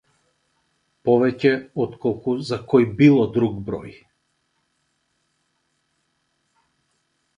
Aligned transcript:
Повеќе 1.09 1.51
отколку 1.83 2.33
за 2.47 2.59
кој 2.71 2.87
било 3.01 3.27
друг 3.35 3.61
број. 3.69 3.93